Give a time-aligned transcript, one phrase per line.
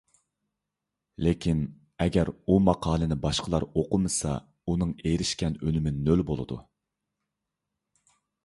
[1.25, 1.59] لېكىن،
[2.05, 4.33] ئەگەر ئۇ ماقالىنى باشقىلار ئوقۇمىسا،
[4.73, 6.59] ئۇنىڭ ئېرىشكەن ئۈنۈمى نۆل بولىدۇ.